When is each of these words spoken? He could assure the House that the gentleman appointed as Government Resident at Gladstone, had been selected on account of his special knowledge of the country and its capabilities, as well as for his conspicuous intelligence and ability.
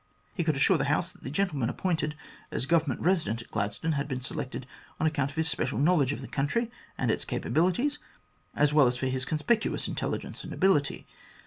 He 0.33 0.43
could 0.43 0.55
assure 0.55 0.79
the 0.79 0.85
House 0.85 1.11
that 1.11 1.21
the 1.21 1.29
gentleman 1.29 1.69
appointed 1.69 2.15
as 2.49 2.65
Government 2.65 3.01
Resident 3.01 3.43
at 3.43 3.51
Gladstone, 3.51 3.91
had 3.91 4.07
been 4.07 4.19
selected 4.19 4.65
on 4.99 5.05
account 5.05 5.29
of 5.29 5.35
his 5.37 5.47
special 5.47 5.77
knowledge 5.77 6.11
of 6.11 6.21
the 6.21 6.27
country 6.27 6.71
and 6.97 7.11
its 7.11 7.23
capabilities, 7.23 7.99
as 8.55 8.73
well 8.73 8.87
as 8.87 8.97
for 8.97 9.05
his 9.05 9.25
conspicuous 9.25 9.87
intelligence 9.87 10.43
and 10.43 10.53
ability. 10.53 11.05